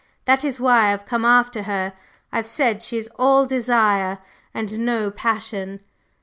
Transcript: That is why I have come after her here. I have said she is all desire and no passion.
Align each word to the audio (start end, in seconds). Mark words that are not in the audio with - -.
That 0.25 0.43
is 0.43 0.59
why 0.59 0.85
I 0.85 0.89
have 0.89 1.05
come 1.05 1.23
after 1.25 1.61
her 1.61 1.89
here. 1.89 1.93
I 2.33 2.37
have 2.37 2.47
said 2.47 2.81
she 2.81 2.97
is 2.97 3.07
all 3.19 3.45
desire 3.45 4.17
and 4.51 4.79
no 4.79 5.11
passion. 5.11 5.81